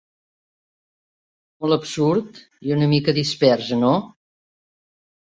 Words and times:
Molt 1.65 1.75
absurd, 1.75 2.39
i 2.69 2.73
una 2.77 2.87
mica 2.93 3.13
dispers, 3.17 3.69
no? 3.83 3.91